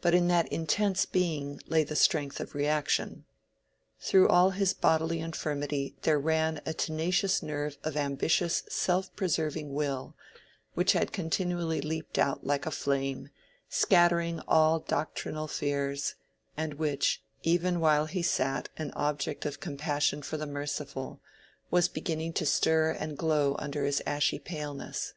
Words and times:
But 0.00 0.14
in 0.14 0.26
that 0.26 0.48
intense 0.48 1.06
being 1.06 1.60
lay 1.68 1.84
the 1.84 1.94
strength 1.94 2.40
of 2.40 2.56
reaction. 2.56 3.24
Through 4.00 4.26
all 4.26 4.50
his 4.50 4.74
bodily 4.74 5.20
infirmity 5.20 5.94
there 6.02 6.18
ran 6.18 6.60
a 6.66 6.74
tenacious 6.74 7.40
nerve 7.40 7.78
of 7.84 7.96
ambitious 7.96 8.64
self 8.68 9.14
preserving 9.14 9.72
will, 9.72 10.16
which 10.72 10.90
had 10.92 11.12
continually 11.12 11.80
leaped 11.80 12.18
out 12.18 12.44
like 12.44 12.66
a 12.66 12.72
flame, 12.72 13.28
scattering 13.68 14.40
all 14.48 14.80
doctrinal 14.80 15.46
fears, 15.46 16.16
and 16.56 16.74
which, 16.74 17.22
even 17.44 17.78
while 17.78 18.06
he 18.06 18.22
sat 18.24 18.70
an 18.76 18.90
object 18.96 19.46
of 19.46 19.60
compassion 19.60 20.20
for 20.20 20.36
the 20.36 20.48
merciful, 20.48 21.20
was 21.70 21.86
beginning 21.88 22.32
to 22.32 22.44
stir 22.44 22.90
and 22.90 23.16
glow 23.16 23.54
under 23.60 23.84
his 23.84 24.02
ashy 24.04 24.40
paleness. 24.40 25.14